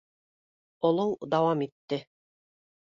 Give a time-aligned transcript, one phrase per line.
[0.89, 2.03] Олоу дауам итте.